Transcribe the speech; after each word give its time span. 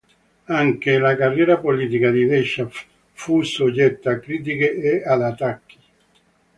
Anche 0.45 0.97
la 0.97 1.15
carriera 1.15 1.57
politica 1.59 2.09
di 2.09 2.25
Desha 2.25 2.67
fu 3.13 3.43
soggetta 3.43 4.09
a 4.13 4.17
critiche 4.19 4.73
e 4.73 5.03
ad 5.07 5.21
attacchi. 5.21 5.77